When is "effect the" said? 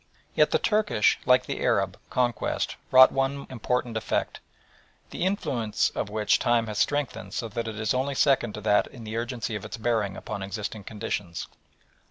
3.95-5.23